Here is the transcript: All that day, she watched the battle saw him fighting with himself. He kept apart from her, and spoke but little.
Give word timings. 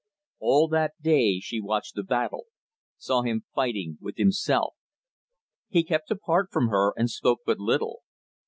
All 0.39 0.67
that 0.69 0.99
day, 0.99 1.39
she 1.39 1.61
watched 1.61 1.93
the 1.93 2.01
battle 2.01 2.45
saw 2.97 3.21
him 3.21 3.43
fighting 3.53 3.99
with 4.01 4.17
himself. 4.17 4.73
He 5.69 5.83
kept 5.83 6.09
apart 6.09 6.47
from 6.51 6.69
her, 6.69 6.91
and 6.97 7.07
spoke 7.07 7.41
but 7.45 7.59
little. 7.59 7.99